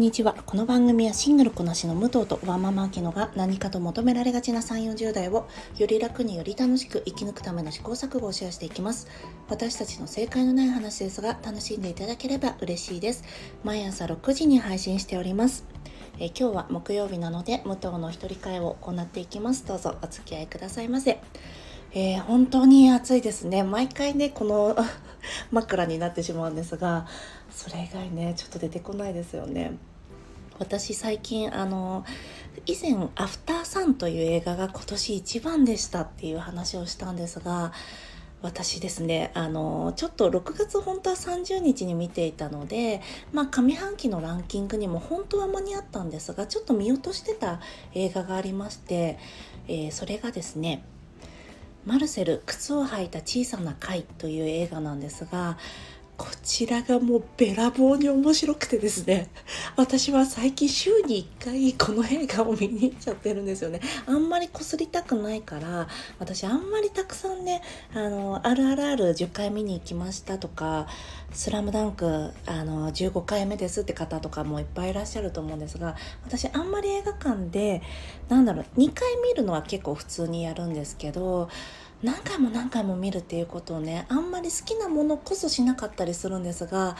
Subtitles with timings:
[0.00, 0.34] んにちは。
[0.46, 9.08] この番組はシングルこなしの武藤とワンママアキノが何かと求められがちな3、40代をより楽により楽しく生き抜くための試行錯誤をシェアしていきます。
[9.50, 13.24] 私たちの正解のない話ですが楽しんでいただければ嬉しいです。
[13.62, 15.66] 毎朝6時に配信しております。
[16.18, 19.66] え今日は木曜日なので武藤の一人会を行っていきます。
[19.66, 21.20] どうぞお付き合いくださいませ。
[21.92, 23.64] えー、本当に暑いですね。
[23.64, 24.76] 毎回ね、この
[25.50, 27.06] 枕になってしまうんですが、
[27.50, 29.72] それ以外ね、ちょっと出てこないですよね。
[30.60, 32.04] 私最近あの
[32.66, 37.72] 以前「アフターサン」という映画が今年一番でしたっていう話をしたんですが
[38.42, 43.00] 私ですねあのちょっと6月本当は30日に見ていたので
[43.32, 47.60] まあ上半期のランキングにも本当は間に合ったんですがちょっと見落としてた
[47.94, 49.18] 映画がありまして、
[49.66, 50.84] えー、それがですね
[51.86, 55.56] マルセル靴を履いた小さな貝という映画なんですが
[56.20, 59.30] こちらがもうべらぼうに面白くてですね。
[59.74, 63.80] 私は最近週に1回この映画を見に行っちゃってるんですよね。
[64.04, 67.62] あんまりこすりたくないから私あんまりたくさんね
[67.94, 70.88] あのあるあるある10回見に行きましたとか
[71.32, 77.80] 「スラムダンクあの15回目ですって方とかもいっぱいいらっしゃると思うんですが私あんまり映画館で
[78.28, 81.48] なんだろう2回見るのは結構普通にやるんですけど
[82.02, 86.96] 何回も何回も見るっていうことをねあんまり好きなものこそしなかったりするんですが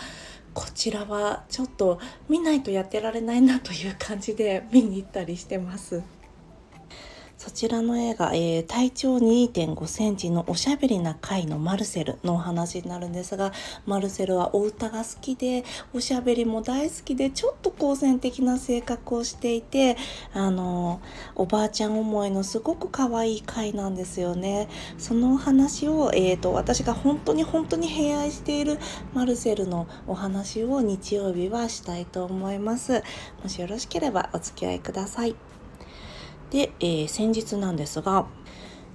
[0.52, 6.02] こちらはちょっと見ないとやってられないなという感じで見に行ったりしてます。
[7.40, 13.50] そちらの映画、えー、体長2.5センチのおしゃべりな貝のマルセルのお話になるんですが、
[13.86, 19.96] マルセルはお歌が好きで、おしゃべりも大好きで、ちょっと好戦的な性格をしていて、
[20.34, 21.00] あの、
[21.34, 24.68] おばあちゃん思いのすごく可愛い貝なんですよね。
[24.98, 28.78] そのお話を、えーと、私が本当に本当に偏愛している
[29.14, 33.02] マルセルのお話を日曜日はしたいと思います。
[33.42, 35.49] もしよろしければお付き合いください。
[36.50, 38.26] で、えー、先日なんですが、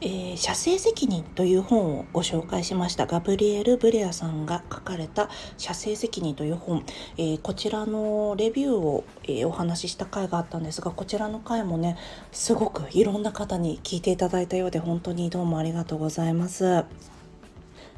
[0.01, 6.85] えー、写生責任という本をご紹介しましたガブリエル・ブレアさんが書かれた写生責任という本、
[7.17, 11.97] えー、こちらのレビューを、えー、お話しした回があったんですがこちらの回もね
[12.31, 16.83] すごくいろんな方に聞いていただいたようで本当にどうもありがとうございます。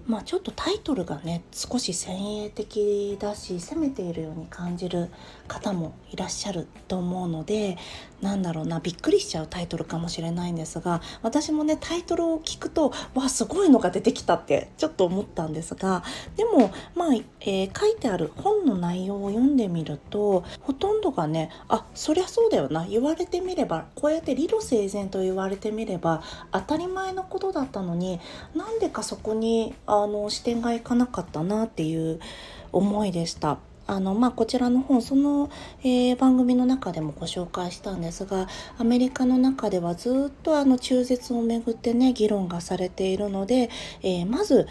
[0.07, 5.09] まあちょっとタイトルがね少し先鋭的だし攻めているように感じる
[5.47, 7.78] 方もいらっしゃると思うので
[8.22, 16.03] なんだろうなびっくりしちゃうタイトルかもしれないんですが私もねタイトルを聞くとわすごいのが出てきたってちょっと思ったんですが
[16.35, 28.19] でもまあ、えー、書いてある本の内容を読んでみるとほとんどがねあそりゃそうだよな言われてみればこうやって理路整然と言われてみれば当たり前のことだったのに
[28.56, 32.19] なんでかそこにあの視点がいかなかったなっていう
[32.72, 33.59] 思いでした。
[33.87, 35.49] あのまあ、こちらの本その、
[35.81, 43.69] えー、番組の中でもご紹介したんですがアメリカの中ではずっとあの中絶をめぐってね議論がされているので、
[44.03, 44.67] えー、まず、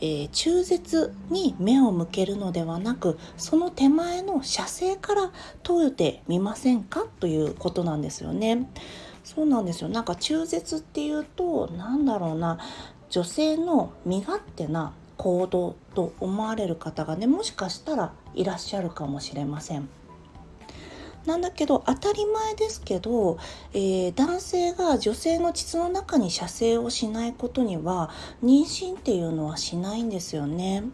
[0.00, 5.30] えー、中絶に目を向けるのではなくその手前の射精から
[5.62, 8.68] 問うてみませんかということなんですよね。
[9.22, 12.58] そうなんですよなんか中絶っていうと何だろうな
[13.10, 19.88] 女性の身勝手な行動と思われる方がねもしかしたらいらっしゃるかもしれません。
[21.26, 23.36] なんだけど当たり前ですけど、
[23.74, 28.08] えー、男性が女性の膣の中に射精をしないことには
[28.42, 30.84] 妊娠っていうのはしないんですよね。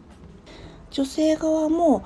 [0.91, 2.05] 女性側も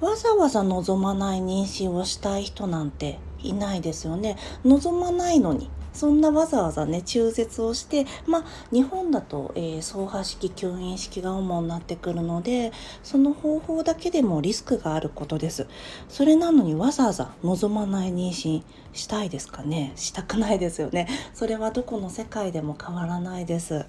[0.00, 4.36] わざわざ望まない妊娠をしたい人なんていないですよね。
[4.64, 12.72] 望まないのにそんなわざわざね中絶をしてまあ日本だと、えー、走破式吸引式が主になってくるので
[13.02, 15.66] その方法だけでもリスクがあることです。
[16.08, 18.62] それなのにわざわざ望まない妊娠
[18.94, 19.92] したいですかね？
[19.96, 21.06] したくないですよね。
[21.34, 23.84] それはどこの世界でも変わらないです。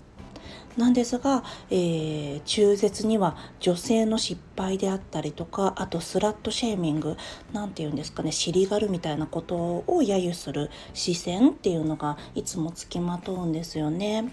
[0.77, 7.17] なんですが、えー、中絶には女性の失敗であったりとかあとスラットシェーミング
[7.51, 14.31] なんて言うんですかね尻がるみたいなことを揶揄する視線っていうのがいつもつきまとうんですよね。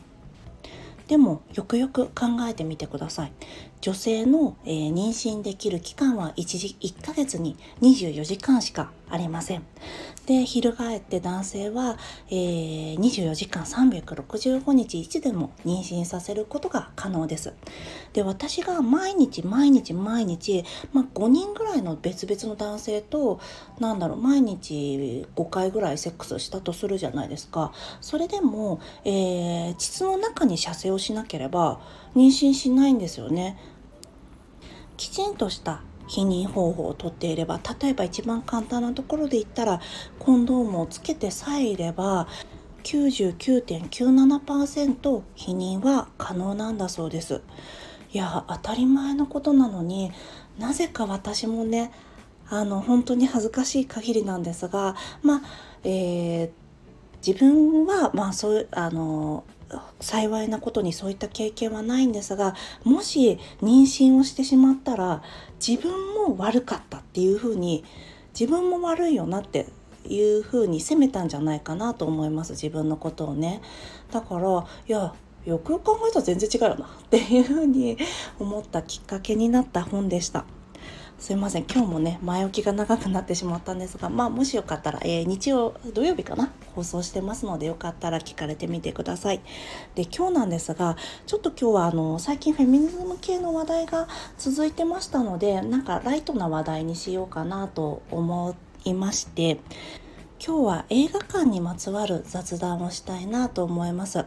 [1.08, 3.32] でもよくよく考えてみてください
[3.80, 9.62] 女性の、えー、妊娠できる期間は 1, 時1ヶ月に24時間しかありません
[10.28, 11.96] で翻って男性は、
[12.28, 17.54] えー、24時間365日いつでも妊娠させることが可能です
[18.12, 23.40] で私が毎日毎日毎日、まあ、5人ぐらいの別々の男性と
[23.80, 27.72] なんだろう毎日5回ぐらいセックスしたとするじゃないですか
[28.02, 31.80] それでも、えー、膣の中に射精をしなければ
[32.14, 33.58] 妊娠しないんですよね
[34.98, 39.80] きちんとした避妊方法をとっていれば例えば一番簡単なところで言ったら
[40.18, 42.26] コンドームをつけてさえいれば
[42.82, 47.42] 99.97%避妊は可能なんだそうです。
[48.12, 50.10] いや当たり前のことなのに
[50.58, 51.92] なぜか私もね
[52.48, 55.42] あの本当に恥ずかしい限りなんですがまあ、
[55.84, 56.50] えー、
[57.26, 59.44] 自分はまあそうあの
[60.00, 62.54] 幸いなことにそういった経験はないんですが
[62.84, 65.22] もし妊娠をしてしまったら
[65.66, 67.84] 自分も悪かったっていうふうに
[68.38, 69.66] 自分も悪いよなって
[70.06, 73.60] いうふうに責めたんじゃないかなと思います自分のことをね
[74.10, 75.12] だからいや
[75.44, 77.98] よくよく考えたら全然違うよなっていうふうに
[78.38, 80.44] 思ったきっかけになった本でした。
[81.18, 81.64] すいません。
[81.64, 86.52] 今日もね前置きが長くなってしまったんですがまあもしよかったら、えー、日曜土曜日かな？
[86.76, 89.40] 放送してますのでよかったら聞かれてみてください。
[89.96, 94.06] で今日なんですがちょっと今日はあの最近フェミニズム系の話題が
[94.38, 98.54] 続いてましたのでなんかライトな話題にしようかなと思
[98.84, 99.58] いまして
[100.44, 104.24] 今日は映画館にまつわる雑談をしたいなと思います、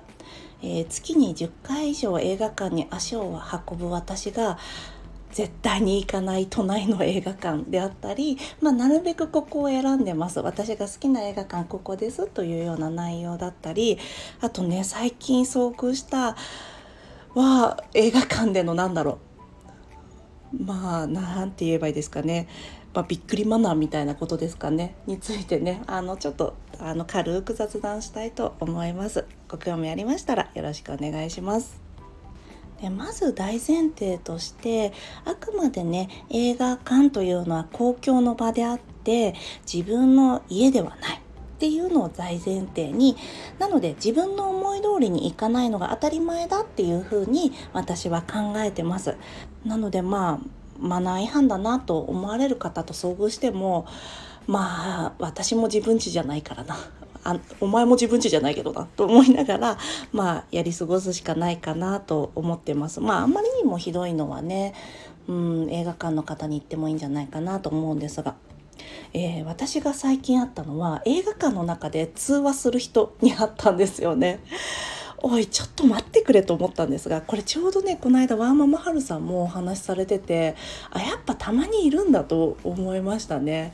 [0.61, 3.39] えー、月に10回以上映画館に足を
[3.69, 4.59] 運ぶ私が
[5.31, 10.39] 絶対に行かない都内の映画館であったり、まあ、なるべくここを選んでます。
[10.39, 13.97] 私が好きな映画館ここですというような内容だったり
[14.41, 16.35] あとね最近遭遇した
[17.33, 19.19] は映画館でのなんだろ
[20.53, 20.63] う。
[20.63, 22.49] まあなんて言えばいいですかね、
[22.93, 24.95] まあ、びっくりマナーみたいなことですかね。
[25.07, 29.25] についてねあのちょっとあの軽く雑談したいと思います。
[29.47, 31.80] ご興味ありましたらよろしくお願いします。
[32.81, 34.91] でまず大前提として
[35.23, 39.35] あくまでね映画館というのは公共の場であって
[39.71, 41.21] 自分の家ではない。
[41.61, 43.15] っていうのを大前提に
[43.59, 49.15] なので自分の思い通りにいかないのが当たり前だっていうふうに私は考えてます。
[49.63, 50.47] なのでまあ
[50.79, 53.85] マナー違反だなと思われる方と遭遇しても
[54.47, 56.75] まあ私も自分家じゃないからな。
[57.23, 59.77] あお前も自分家じゃないけどなと思いながら
[60.11, 64.73] まあやり過ごすしかないかなと思ってますまああんまりにもひどいのはね
[65.27, 68.35] うん映画館の方に行ってもいいんじゃないかなと思うんですが。
[69.13, 74.39] えー、私が最近会ったのは映画館の中で通話する人に会ったんですよね。
[75.23, 80.55] おいちょっと待ってくれと思ったんですがこれちょうどねこの間ワーママハルさんもお話しされてて
[80.89, 83.73] あやっぱたまにいるんだと思いましたね。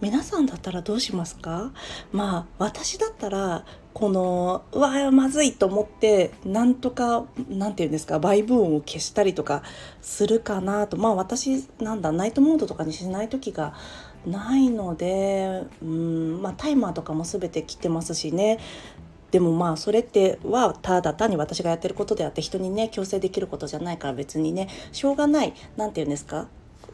[0.00, 1.72] 皆さんだったらどうしますか？
[2.10, 8.18] まあ私だったらこのうわまずいと思ってなんとかなんて言うんですか？
[8.18, 9.62] バイブ音を消したりとか
[10.00, 10.96] するかなと。
[10.96, 13.74] まあ私なんだナイトモードとかにしない時が
[14.26, 18.58] ないのでうんまあタイマーとかも全て切ってますしね。
[19.30, 25.52] でもまあそれってはただ単に私がやってることであって人にね強制できることじゃないから別にねしょうがない。
[25.76, 26.48] 何て言うんですか？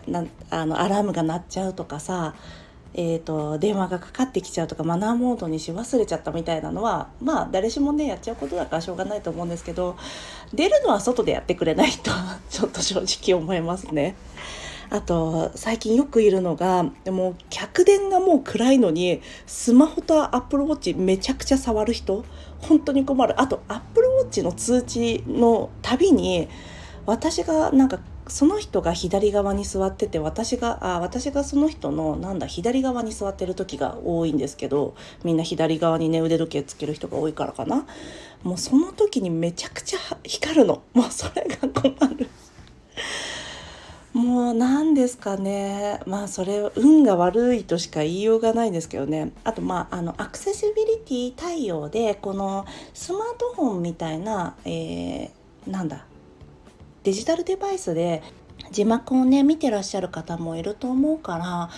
[0.09, 2.35] なあのアラームが鳴っちゃうとかさ
[2.99, 9.99] えーと、電話がかかってきちゃうとかマナーモードにし忘れちゃったみたいなのはまあ誰しもねやっちゃうことだからしょうがないと思うんですけど
[10.55, 12.11] 出るのは外でやってくれないと
[12.49, 14.17] ちょっと正直思いますね。
[14.89, 22.25] あと最近よくいるのがでも客電がもう暗いのにスマホとアップルウォッチめちゃくちゃ触る人
[22.61, 26.49] 本当に困るあとアップルウォッチの通知のたびに
[27.05, 37.87] 私がなんかその人が左側に座ってて私があ私がその人のなんだ左側に座ってる時が多いんですけどみんな左側にね腕時計つける人が多いからかな。
[38.43, 40.83] もうその時にめちゃくちゃ光るの。
[40.95, 42.29] もうそれが困る。
[44.13, 46.01] もう何ですかね。
[46.07, 49.33] まあそれ運が悪いとしか言いようがないんですけどね。
[49.45, 52.65] あとまああのアクセシビリティ対応でこの
[52.95, 56.07] スマートフォンみたいな、えー、なんだ
[57.07, 58.21] デジタルデバイスで
[58.73, 61.71] 字幕をね見てらっしゃる方もいると思うから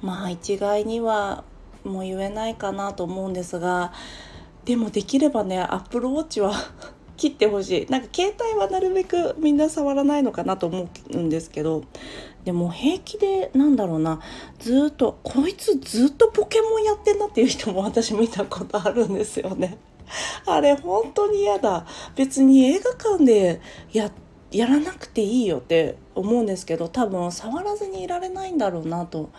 [0.00, 1.44] まあ一概には
[1.84, 3.92] もう言えないかなと思うんですが
[4.64, 6.52] でもできればねアップルウォッチは
[7.16, 11.84] 切ってほしいなんか携帯はなるべくみんな触らないのかなと思うんですけど
[12.44, 14.18] でも平気でなんだろうな
[14.58, 19.78] ずっとこいつずっとポケモンやってんなっていう人も 私見たことあるんですよね。
[20.44, 21.86] あれ本当に嫌だ
[22.16, 23.60] 別に映画館で
[23.92, 24.12] やっ
[24.52, 29.30] やらなくていいよって思うんですけど多分触らずにいられないんだろうなと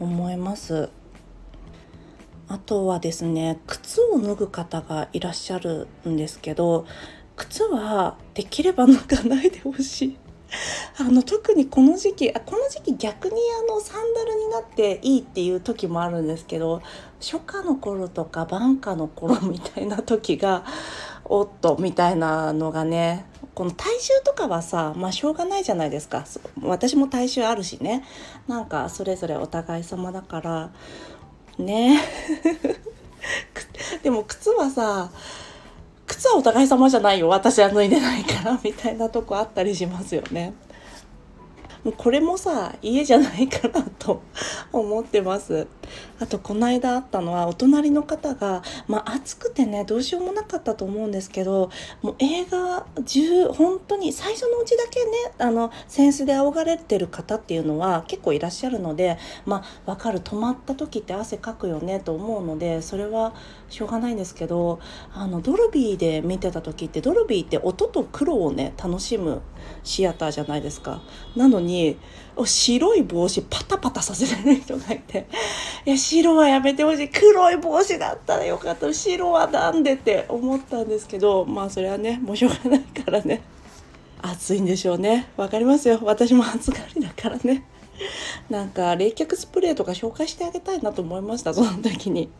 [0.00, 0.90] 思います。
[2.48, 6.86] あとはですね靴を脱ぐ方がいらっしゃるんですけど
[7.34, 10.18] 靴はできれば脱がないでほしい。
[11.00, 13.34] あの特にこの時期あこの時期逆に
[13.68, 16.82] あのサンダルになっていいっていう時もあるんですけど
[17.20, 20.64] 初夏の頃とか晩夏の頃みたいな時が
[21.24, 23.24] おっとみたいなのがね
[23.54, 26.24] この体臭とかはさまあしょうがないじゃないですか。
[26.62, 28.04] 私も体臭あるしね。
[28.48, 30.70] なんかそれぞれお互い様だから。
[31.58, 32.00] ね。
[34.02, 35.10] でも靴はさ
[36.06, 37.28] 靴はお互い様じゃないよ。
[37.28, 40.54] 私は脱いでないからみたいなとこあったりしますよね。
[41.84, 44.22] もうこれもさ家じゃないかなと
[44.72, 45.66] 思ってます
[46.20, 51.70] あとこの間あったのはお隣の方がまあ暑くてねどうしようもなかったと思うんですけど
[52.00, 63.34] もう映画中本当に最初のうちだけねあの扇子で仰がれてる方っていうのは結構いらっしゃるのでまあ分かる止まった時って汗かくよねと思うのでそれは
[63.68, 64.78] しょうがないんですけど
[65.12, 69.42] あのドルビーで見てた時ってドルビーって音と黒をね楽しむ
[69.82, 71.02] シアターじゃないですか。
[71.36, 71.96] なのにに
[72.44, 75.26] 白い帽子パタパタさせられる人がいて
[75.84, 77.08] いや白はやめてほしい。
[77.08, 78.92] 黒い帽子だったらよかった。
[78.92, 83.42] 白はなんでって思ったんですけどまあそれはねもうしょうがないからね。
[84.20, 85.28] 暑いんでしょうね。
[85.36, 85.98] わかりますよ。
[86.02, 87.66] 私も暑がりだからね。
[88.48, 92.30] なんか冷却スプレーとか紹介してあげたいなと思いましたその時に。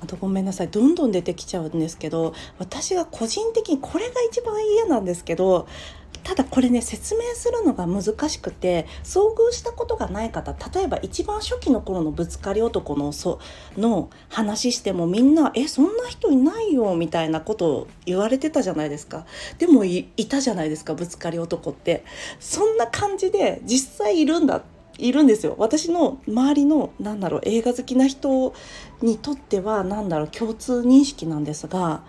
[0.00, 0.68] あとごめんなさい。
[0.68, 5.66] どんどん出てきちゃうんですけど私が個人的にこれが一番嫌なんですけど
[6.24, 13.40] ただこれね説明するのが難しくて遭遇したことがない方例えば一番初期の頃のぶつかり男のそ
[13.78, 19.24] の話してもみんな「えそんな人いないよ」みたいなことを言われてたじゃないですか。
[19.58, 22.04] でもいたじゃないですかぶつかり男って。
[22.40, 24.62] そんな感じで実際いるんだ
[24.98, 25.54] いるんですよ。
[25.58, 28.52] 私の周りのなんだろう映画好きな人
[29.00, 32.02] にとっては何だろう共通認識なんですが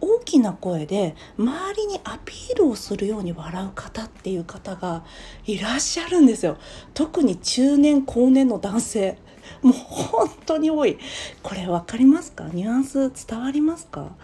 [0.00, 5.04] 大きな声で周りにアピールをするように笑う方っていう方が
[5.46, 6.56] いらっしゃるんですよ。
[6.94, 9.18] 特に中年後年の男性。
[9.62, 10.98] もう本当に多い。
[11.42, 12.48] これ分かりますか？
[12.52, 14.16] ニュアンス伝わりますか？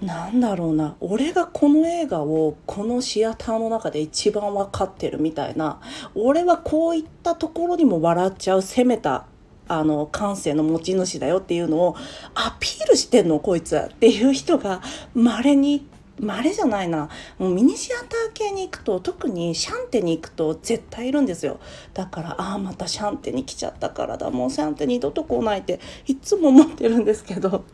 [0.00, 0.96] なんだろうな。
[1.00, 5.80] 俺がこの映画をこのシアターの中で一番分かってるみたいな。
[6.14, 8.62] 俺はこういったところにも笑っちゃう。
[8.62, 9.26] 攻めた。
[9.68, 11.96] あの感性の持ち主だよっていうのを
[12.34, 14.82] アピールしてんのこいつっていう人が
[15.14, 15.86] 稀に
[16.20, 17.08] 稀じゃないな。
[17.38, 21.58] もうミニシアター系に行くと特にシャンテに行くと絶対いるんですよ。
[21.92, 24.30] だからああまたシャンテに来ちゃったからだ。
[24.30, 27.64] もうシャンテに二度と来ないっていつも思ってるんですけど。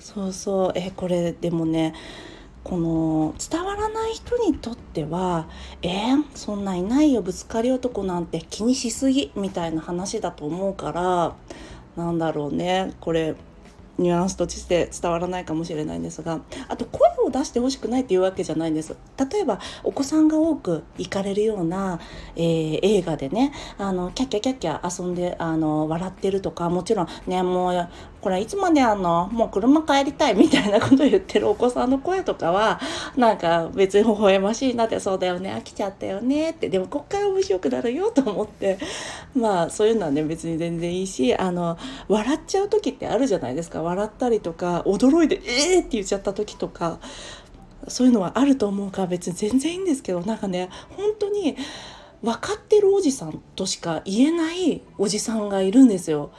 [0.00, 0.72] そうそう。
[0.74, 1.94] えこれでもね
[2.64, 5.46] この伝わらない人にとっては
[5.82, 11.34] 「えー、そんないないよぶつかり男なんて気にしすぎ」みたいな話だと思うから
[12.02, 12.94] なんだろうね。
[13.00, 13.34] これ
[13.98, 18.96] ニュアンスとして伝わらないかもしれないんですがあと声を出してほしくないっていうわけじゃないんです。
[19.30, 21.98] 例えばお子さんが多く行かれるような、
[22.36, 27.88] えー、映画でねあのキャッキャキャッキャ遊んであの笑ってるとかもちろんねもう
[28.20, 29.28] これいつまであの？
[29.32, 32.80] もう車帰りたいみたいなこと言ってるお子さんの声とかは
[33.16, 38.78] なんか別に微笑ましいなってそうだよね飽きちゃったよねってでもこっから面白くなるよと思って
[39.34, 46.98] まあそういうのはね別に全然いいしあの笑っちゃう時ってあるじゃないですか笑ったりとか驚いて「えー!」って言っちゃった時とか
[47.86, 51.56] そういうのはあると思うから別に全然いいんですけどなんかね本当に
[52.20, 56.32] 分かってるおじさんとしか言えないおじさんがいるんですよ。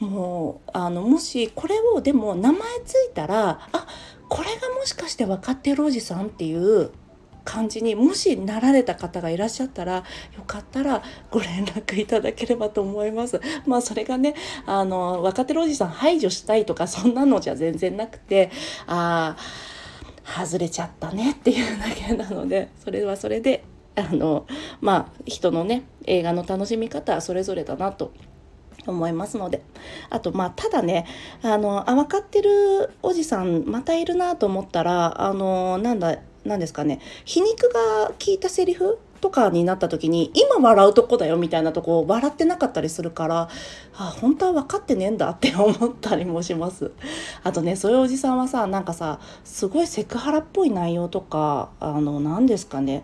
[0.00, 3.86] もうあのもしこれをでも名前ついたらあ
[4.28, 6.90] これがもしかして分かってるおじさんっていう
[7.44, 10.04] 感じにもしなられた方がいらっしゃったらよ
[10.46, 13.40] かったらご連絡いただければと思います。
[13.66, 14.34] まあそれがね
[14.66, 18.50] あの若手おじさん排除したいとかそんなのじゃ全然なくて
[18.86, 23.64] ああ外れちゃったねっていうだけなのでそれはそれで
[23.96, 24.46] あの
[24.82, 28.12] まあ人のね映画の楽しみ方はそれぞれだなと
[28.86, 29.62] 思いますので。
[30.10, 31.06] あとまあただね
[31.42, 43.48] あのあ分かってるおじさんまたいるなと思ったらあのなんだ何ですかね皮肉が効いたセリフとかになった時に今笑うとこだよみたいなとこ笑ってなかったりするから
[43.96, 46.92] あ本当は分かってねえんだって思ったりもします。
[47.42, 53.02] あとねそういうおじさんはさなんかさすごいセクハラっぽい内容とかあの何ですかね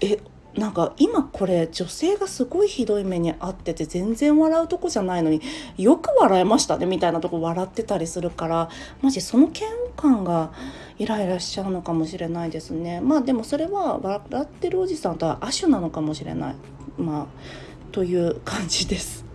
[0.00, 0.18] え
[0.56, 5.42] なんか今これ女性がすごいひどい目に遭ってて全然笑うとこじゃないのに
[5.76, 8.70] よく笑えましたねみたいなとこ笑ってたりするから
[9.02, 10.52] マジその嫌悪感が
[10.98, 16.54] イライラしちゃうのかもしれないですねまあでもそれは笑ってるおじさんとは亜種なのかもしれない
[16.96, 19.25] まあという感じです。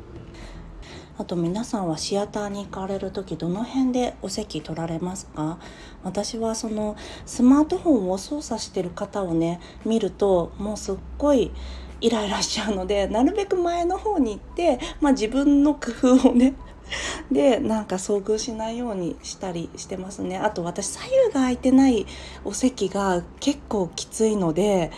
[1.22, 5.60] あと皆さんはシアターに行かれる時どの辺でお席取られますか？
[6.04, 6.96] 私はその
[7.28, 11.52] スマートフォンを操作してる方をね見るともうすっごい
[12.02, 16.56] イライラしちゃうのでなるべく前の方に行って、まあ、自分の工夫をね
[17.32, 20.40] でなんか遭遇しないようにしたりしてますね。
[20.40, 22.08] あと私左右が空いてない
[22.44, 24.90] お席が結構きついので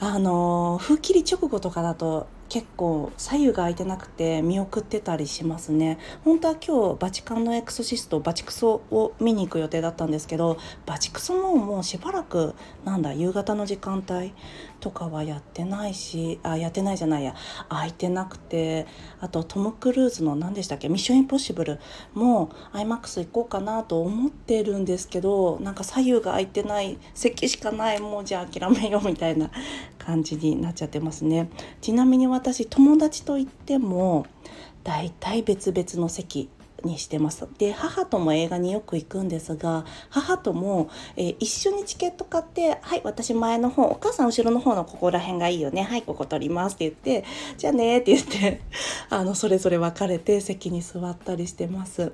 [0.00, 5.98] あの風切り直後とかだと結構左右が空いてなくて見送ってたりしますね。
[6.24, 14.32] 本当は今日バチカンのエクソシストバチクソを見に行く予定だったんですけどバチクソももうしばらくなんだ夕方の時間帯
[14.80, 17.34] とかはやってないしあやってないじゃないや。
[17.68, 18.86] 空いてなくて
[19.20, 21.80] あとトム・クルーズの何でしたっけ「ミッション・インポッシブル」
[22.14, 29.50] も IMAX 行こうかなと思ってるんですけどなんか左右が空いてない席しかないもうじゃあ諦めようみたいな
[30.06, 31.50] 感じになっちゃってますね。
[31.80, 34.26] ちなみに私友達といっても
[34.84, 36.48] だいたい別々の席
[36.84, 47.24] にしてますで母とも映画によく行くんですが母とも、えー、一緒にチケット買って「はい私前の方お母さん後ろの方のここら辺がいいよねはいここ取ります」って言って
[47.58, 48.60] 「じゃあね」って言って
[49.10, 52.12] あのそれぞれ分かれて席に座ったりしてます。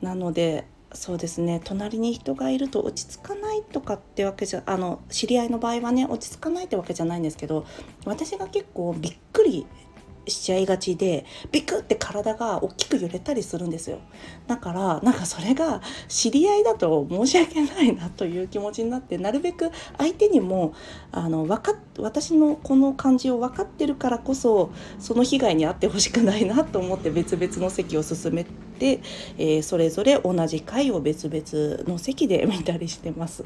[0.00, 1.60] なのでそうですね。
[1.62, 7.66] 隣に人がいると落ち着かないとかってわけじゃあの知り合いの場合はね落ち着かないってわけじゃないんですけど
[8.04, 9.66] 私が結構びっくり
[10.26, 13.98] しちゃいがちでビクって体が大きく揺れたりするんですよ
[14.46, 20.74] だからなんかそれが知り合いだと申し訳ないなという気持ちになってなるべく相手にも
[21.12, 29.00] あの分か私のこの感じを分かってるからこそその被害に遭ってほしくないなと思って別々の席を進めて、
[29.38, 33.44] えー、それぞれ同じ回を別々の席で見たりしてます。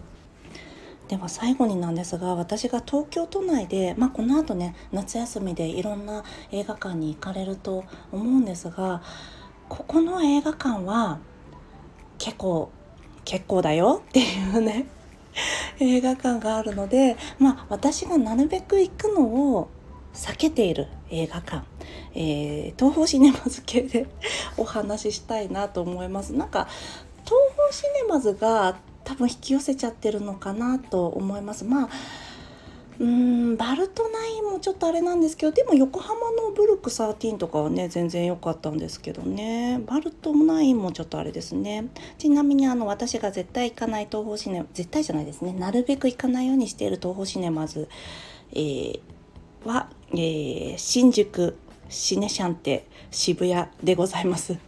[1.08, 6.22] では最後になんですが私が東京都内で、まあ、この後ね夏休みでいろんな
[6.52, 9.02] 映画館に行かれると思うんですが
[9.68, 11.18] ここの映画館は
[12.18, 12.70] 結構
[13.24, 14.86] 結構だよっていうね
[15.80, 19.22] 映画館があるので、まあ、私がなるべく行くの
[19.56, 19.68] を
[20.12, 21.64] 避けている映画館、
[22.14, 24.06] えー、東宝シネマズ系で
[24.56, 26.32] お話ししたいなと思います。
[26.32, 26.66] なんか
[27.24, 28.76] 東宝シネマズが
[29.08, 31.64] 多分引き寄せちゃってるのかなと思います。
[31.64, 31.88] まあ
[33.00, 39.80] うんバルトナインもちょっとあれなんですけどでも横浜のブルック13とかはね全然良かったんですけどね。
[39.86, 41.86] バルトナインもちょっとあれですね。
[42.18, 45.54] ちなみにあの私が絶対行かない東宝シネマ絶対じゃないですね。
[45.54, 47.88] なるべく行かないようにしている東宝シネマズ、
[48.52, 49.00] えー、
[49.64, 51.56] は、えー、新宿
[51.88, 54.58] シネシャンテ渋谷でございます。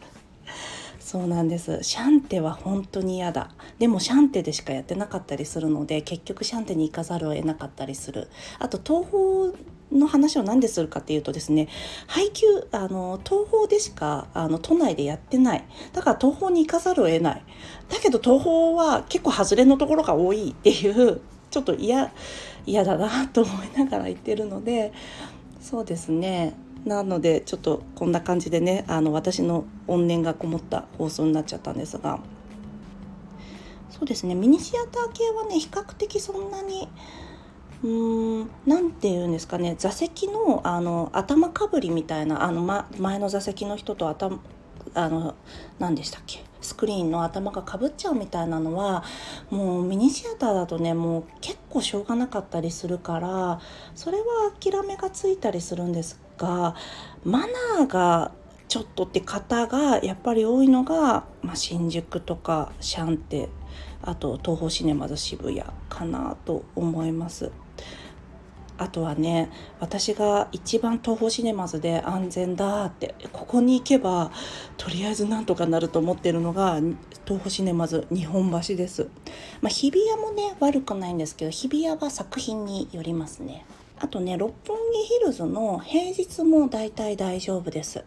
[1.11, 1.83] そうなんです。
[1.83, 3.51] シャンテは本当に嫌だ。
[3.81, 8.29] でもシャンテでしかやってなかったりするので結局シャンテに行かざるを得なかったりする。
[8.61, 9.21] あと東宝
[9.91, 11.67] の話を何でするかっていうとですね
[12.07, 15.65] 配給あの東宝でしかあの都内でやってない。
[15.93, 17.43] だから東宝に行かざるを得ない。
[17.89, 21.21] だけど東宝は結構外れのところが多いっていう
[21.51, 22.13] ちょっと嫌
[22.67, 24.93] 嫌だなと思いながら言ってるので
[25.61, 26.55] そうですね。
[26.85, 32.21] なのでちょっとこんな感じでねあの私の怨念がこもった放送になっちゃったんですが。
[33.91, 36.89] そうですねミニシアター系はね比較的そんなに
[37.83, 44.39] うーん何て言うんですかね座席のあの頭かぶりみたいなあの、ま、前の座席の人と頭
[44.95, 45.35] あの
[45.79, 49.05] 何でしたっけスクリーンの頭がかぶっちゃうみたいなのは
[49.51, 53.61] もうミニシアターだとねもう結構しょうがなかったりするから
[53.95, 54.25] それは
[54.61, 56.75] 諦めがついたりするんですが
[57.25, 58.33] マナーが
[58.69, 63.49] ちょっとって方がやっぱり多いのが、まあ、新宿とかシャンテ
[64.03, 67.53] あと東宝シネマズ渋谷かなと思います。
[68.79, 74.31] あとはね私が一番東宝シネマズで安全だってここに行けば
[74.79, 76.95] とりあえずなんとかなると思ってるのが東
[77.27, 79.09] 宝シネマズ日本橋です、
[79.61, 83.67] まあ、日比谷もね悪くないんですけど日比谷は作品によりますね
[84.01, 88.03] あとね六本木ヒルズの平日も大体大丈夫です。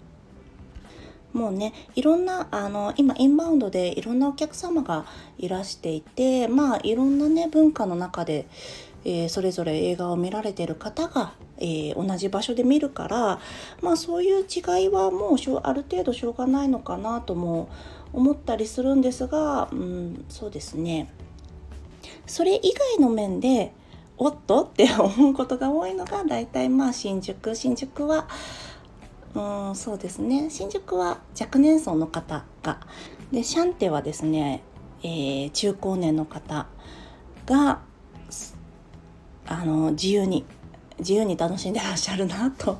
[1.34, 5.06] もうねいろんなあの今インバウンドでいろんなお客様が
[5.38, 8.48] いらしていてまあいろんなね文化の中で、
[9.04, 13.40] えー、それぞれ映画を見られてる方が、えー、同じ場所で見るから
[13.82, 17.68] まあそういう違いはもうある程度しょうがないのかなとも
[18.14, 21.12] 思ったりするんですが、うん、そうですね。
[22.28, 23.74] それ以外の面で
[24.18, 24.64] おっと？
[24.64, 28.28] って思うことが多いのが大体まあ新宿新宿は
[29.36, 32.80] うんそうですね新宿は若年層の方が
[33.32, 34.62] でシャンテはですね、
[35.02, 36.68] えー、中高年の方
[37.46, 37.82] が
[39.48, 40.46] あの自由に
[41.00, 42.78] 自由に楽しんでらっしゃるなと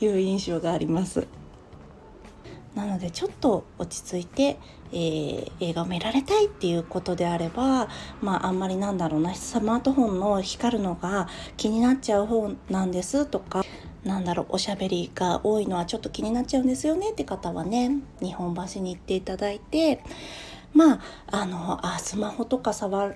[0.00, 1.26] いう印象があります。
[2.74, 4.58] なのでちょっと落ち着いて、
[4.92, 7.88] えー、映画を見られたいっていうことであれば
[8.20, 13.64] まああんまりなんだろうなスマートフォンの光るのが気になっちゃう方なんですとか
[14.04, 20.02] なんだろうおしゃべりが多いのはちょっと気になっちゃうんですよねって方はね日本橋に行っていただいて
[20.72, 23.14] まああのあスマホとか触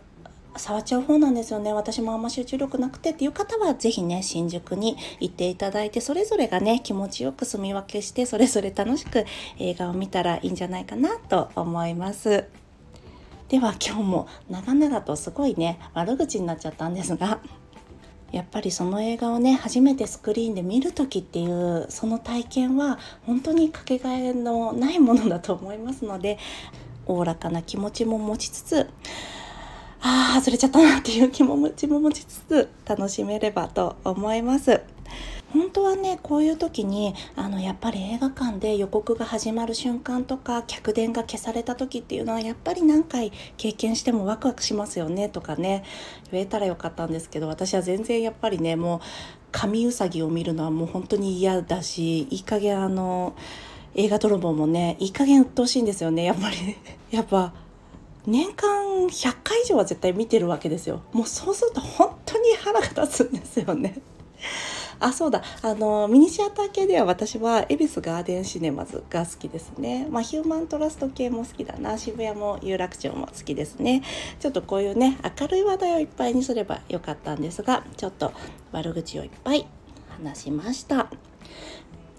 [0.57, 9.25] 触っちゃう方なんですよね私もあんま集中力なくてっていう方は是非ね新宿に行っていただいてそれぞれがね気持ちよく住み分けしてそれぞれ楽しく
[9.59, 12.47] 映画を見たらいいんじゃないかなと思います。
[13.49, 17.41] では今日も長々とすごいね悪口になっちゃったんですが
[18.31, 26.39] やっぱりその映画をね初めてスクリーンで見る時っていうその体験は本当にかけがえのないものだと思いますので
[27.07, 28.91] おおらかな気持ちも持ちつつ
[30.03, 34.83] ああ外れちゃったなっていう気持ちも持ちつつ楽しめればと思います。
[35.53, 45.85] 本当はねこういう時にあのやっぱり映画館で予告が始まる瞬間とか客電が消された時っていうのはやっぱり何回経験してもワクワクしますよねとかね
[46.31, 49.01] 言えたらよかったんですけど私は全然やっぱりねもう
[49.51, 53.35] 神うさぎを見るのはもう本当に嫌だしいい加減あの
[53.97, 56.77] 映画泥棒もねいい加減鬱陶しいんですよねやっぱり
[57.11, 57.53] やっぱ
[58.27, 61.03] 年間100回以上は絶対見てるわけですよ。
[61.13, 64.01] もうそうすると本当に腹が立つんですよね。
[65.01, 65.43] あそうだ。
[65.63, 71.97] あのミニシアター系では私は恵比寿ガーデンシネマズが好きですね、まあ、ヒューマントラスト系も好きだな。
[71.97, 74.03] 渋谷も有楽町も好きですね。
[74.39, 78.33] ちょっとこういうね明るい話題をいっぱいにすればよかったんですがちょっと
[78.73, 79.67] 悪口をいっぱい
[80.19, 81.11] 話しました。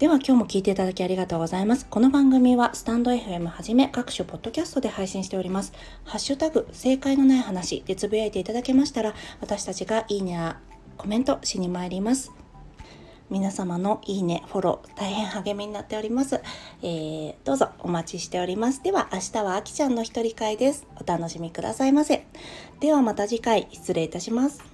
[0.02, 1.86] では今日も聞いていただきありがとうございます。
[1.88, 5.72] この番組はスタンド FM はじめ各種ポッドキャストで配信しております。
[6.02, 10.58] ハッシュタグ正解のない話でつぶやいていただけましたら私たちがいいねや
[10.96, 12.32] コメントしに参ります。
[13.30, 16.40] 皆様のいいね、フォロー、大変励みになっております。
[16.82, 18.82] えー、どうぞお待ちしております。
[18.82, 20.84] では、明日はあきちゃんの一人会です。
[21.00, 22.26] お楽しみくださいませ。
[22.80, 24.71] ではまた次回、失礼いたします。